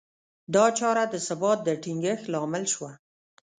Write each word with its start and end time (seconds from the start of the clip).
دا 0.53 0.65
چاره 0.79 1.03
د 1.09 1.15
ثبات 1.27 1.59
د 1.63 1.69
ټینګښت 1.83 2.25
لامل 2.33 2.63
شوه. 2.73 2.91